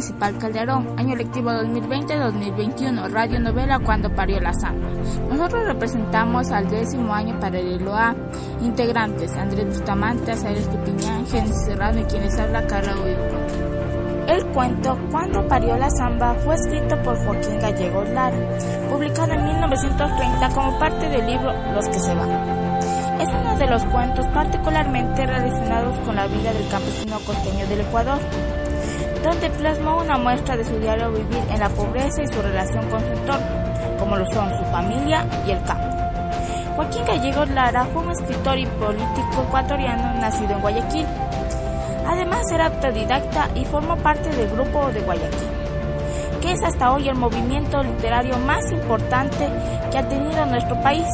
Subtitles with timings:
[0.00, 4.88] Municipal Calderón, año lectivo 2020-2021, radio novela Cuando parió la samba.
[5.28, 8.14] Nosotros representamos al décimo año paralelo A,
[8.62, 12.94] integrantes Andrés Bustamante, Azael Estupiñán, Genesis Serrano y quienes habla Carla
[14.26, 18.38] El cuento Cuando parió la samba fue escrito por Joaquín Gallegos Lara,
[18.88, 22.30] publicado en 1930 como parte del libro Los que se van.
[23.20, 28.18] Es uno de los cuentos particularmente relacionados con la vida del campesino costeño del Ecuador,
[29.22, 33.00] donde plasmó una muestra de su diario vivir en la pobreza y su relación con
[33.00, 33.46] su entorno,
[33.98, 35.90] como lo son su familia y el campo.
[36.76, 41.06] Joaquín Gallegos Lara fue un escritor y político ecuatoriano nacido en Guayaquil.
[42.06, 45.48] Además era autodidacta y formó parte del Grupo de Guayaquil,
[46.40, 49.48] que es hasta hoy el movimiento literario más importante
[49.90, 51.06] que ha tenido nuestro país.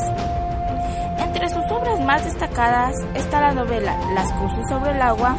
[1.19, 5.37] Entre sus obras más destacadas está la novela Las cruces sobre el agua,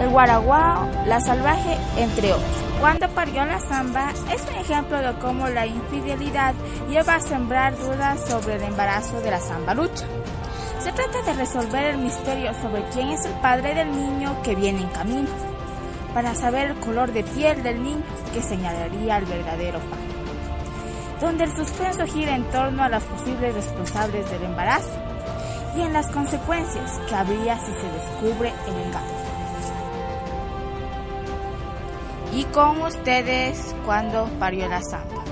[0.00, 2.64] El guaraguao, La salvaje, entre otros.
[2.80, 6.54] Cuando parió la samba es un ejemplo de cómo la infidelidad
[6.88, 10.04] lleva a sembrar dudas sobre el embarazo de la samba lucha.
[10.80, 14.82] Se trata de resolver el misterio sobre quién es el padre del niño que viene
[14.82, 15.28] en camino,
[16.12, 21.56] para saber el color de piel del niño que señalaría al verdadero padre, donde el
[21.56, 24.90] suspenso gira en torno a los posibles responsables del embarazo
[25.74, 29.23] y en las consecuencias que habría si se descubre el engaño.
[32.34, 35.22] Y con ustedes cuando parió la samba.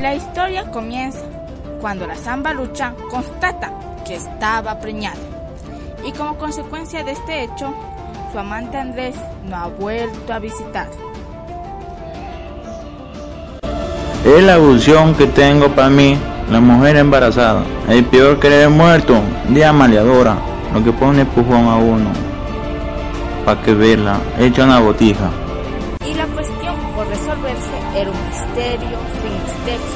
[0.00, 1.24] La historia comienza
[1.80, 3.72] cuando la samba lucha constata
[4.06, 5.18] que estaba preñada
[6.04, 7.72] y como consecuencia de este hecho,
[8.32, 9.14] su amante Andrés
[9.48, 10.88] no ha vuelto a visitar.
[14.24, 16.16] Es la ilusión que tengo para mí
[16.50, 20.36] la mujer embarazada es peor que el muerto, día maleadora,
[20.74, 22.10] lo que pone pujón a uno.
[23.44, 25.30] Para que verla, echa una botija.
[27.32, 29.86] Resolverse era un misterio sin misterio,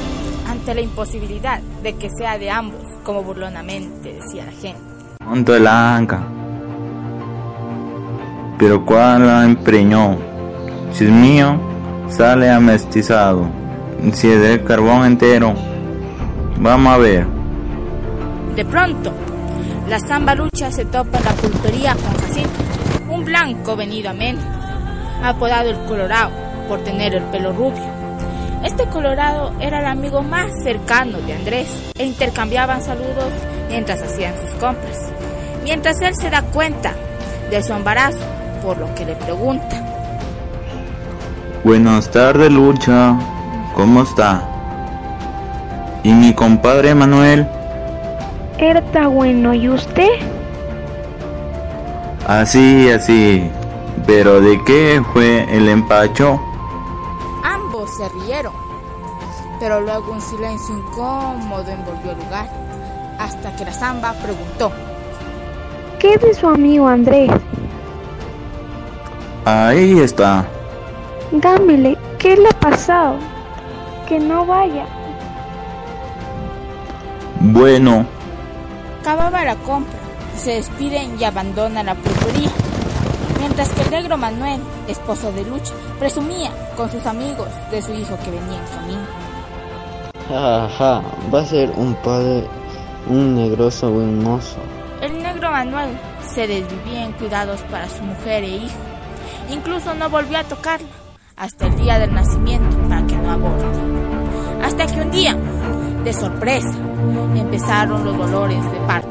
[0.49, 4.81] ante la imposibilidad de que sea de ambos, como burlonamente decía la gente.
[5.25, 6.23] Monto de la anca.
[8.57, 10.17] Pero cuál la empreñó,
[10.91, 11.59] si es mío,
[12.09, 13.47] sale amestizado,
[14.13, 15.53] si es de carbón entero,
[16.59, 17.27] Vamos a ver.
[18.55, 19.13] De pronto,
[19.87, 22.49] la samba lucha se topa en la pulpería con Jacinto,
[23.11, 24.43] un blanco venido a menos,
[25.21, 27.97] apodado el Colorado por tener el pelo rubio.
[28.63, 31.67] Este Colorado era el amigo más cercano de Andrés
[31.97, 33.31] e intercambiaban saludos
[33.69, 35.11] mientras hacían sus compras.
[35.63, 36.93] Mientras él se da cuenta
[37.49, 38.25] de su embarazo,
[38.63, 39.83] por lo que le pregunta.
[41.63, 43.17] Buenas tardes, Lucha.
[43.75, 44.41] ¿Cómo está?
[46.03, 47.47] ¿Y mi compadre Manuel?
[48.57, 50.09] Está bueno, ¿y usted?
[52.25, 53.49] Así, así.
[54.05, 56.41] ¿Pero de qué fue el empacho?
[57.97, 58.53] Se rieron,
[59.59, 62.47] pero luego un silencio incómodo envolvió el lugar,
[63.17, 64.71] hasta que la zamba preguntó.
[65.97, 67.31] ¿Qué de su amigo Andrés?
[69.45, 70.45] Ahí está.
[71.31, 73.15] Dámele, ¿qué le ha pasado?
[74.07, 74.85] Que no vaya.
[77.39, 78.05] Bueno.
[79.01, 79.97] Acababa la compra,
[80.37, 82.51] se despiden y abandonan la pulpería.
[83.47, 84.59] Mientras que el negro Manuel,
[84.89, 89.05] esposo de Lucha, presumía con sus amigos de su hijo que venía en camino.
[90.27, 91.01] Jaja,
[91.33, 92.45] va a ser un padre,
[93.07, 94.57] un negroso buen mozo.
[95.01, 95.97] El negro Manuel
[96.27, 98.75] se desvivía en cuidados para su mujer e hijo.
[99.49, 100.89] Incluso no volvió a tocarla
[101.37, 103.65] hasta el día del nacimiento para que no aborte.
[104.61, 105.37] Hasta que un día
[106.03, 106.77] de sorpresa.
[107.33, 109.07] Empezaron los dolores de parto.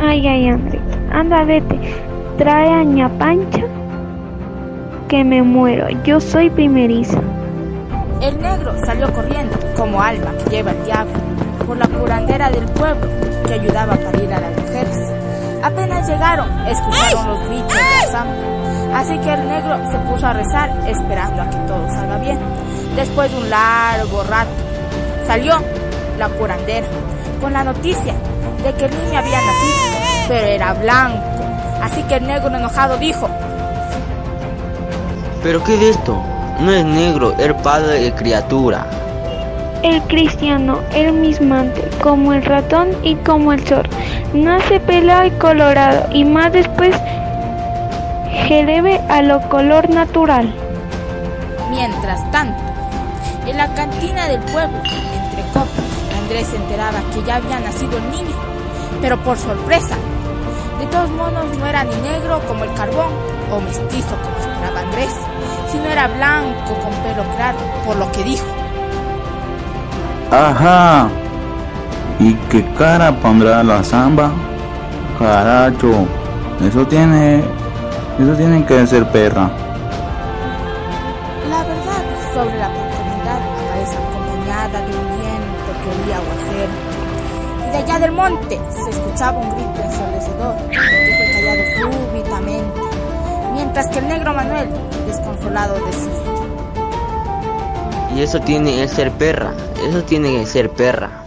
[0.00, 0.80] Ay, ay, Andrés,
[1.12, 2.15] anda, vete.
[2.38, 3.64] Trae a ña Pancha
[5.08, 5.88] que me muero.
[6.04, 7.18] Yo soy primeriza.
[8.20, 11.14] El negro salió corriendo, como alma que lleva el diablo,
[11.66, 13.06] por la curandera del pueblo
[13.46, 14.98] que ayudaba a parir a las mujeres.
[15.62, 20.70] Apenas llegaron, escucharon los gritos de la Así que el negro se puso a rezar,
[20.86, 22.38] esperando a que todo salga bien.
[22.96, 24.50] Después de un largo rato,
[25.26, 25.56] salió
[26.18, 26.86] la curandera,
[27.40, 28.14] con la noticia
[28.62, 31.35] de que el niño había nacido, pero era blanco.
[31.82, 33.28] Así que el negro enojado dijo,
[35.42, 36.20] ¿Pero qué es esto?
[36.60, 38.86] No es negro, es padre de criatura.
[39.82, 43.88] El cristiano, el mismante, como el ratón y como el sol,
[44.32, 46.96] nace pelado y colorado y más después
[48.48, 50.52] que debe a lo color natural.
[51.70, 52.60] Mientras tanto,
[53.46, 55.70] en la cantina del pueblo, entre copas,
[56.22, 58.34] Andrés se enteraba que ya había nacido el niño,
[59.00, 59.96] pero por sorpresa,
[60.78, 63.12] De todos modos, no era ni negro como el carbón
[63.50, 65.14] o mestizo como esperaba Andrés,
[65.72, 68.46] sino era blanco con pelo claro, por lo que dijo.
[70.30, 71.08] Ajá.
[72.18, 74.30] ¿Y qué cara pondrá la zamba?
[75.18, 76.06] Caracho,
[76.62, 77.42] eso tiene.
[78.18, 79.50] Eso tiene que ser perra.
[81.50, 82.02] La verdad
[82.32, 86.95] sobre la paternidad aparece acompañada de un viento que olía aguacero.
[87.72, 92.80] De allá del monte se escuchaba un grito ensordecedor que fue callado súbitamente,
[93.52, 94.68] mientras que el negro Manuel,
[95.06, 96.12] desconsolado, decía.
[98.14, 99.52] Y eso tiene que ser perra,
[99.88, 101.25] eso tiene que ser perra.